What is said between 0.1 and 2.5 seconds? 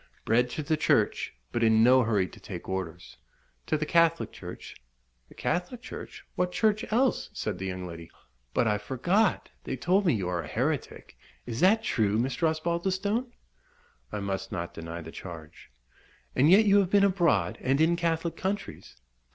Bred to the church, but in no hurry to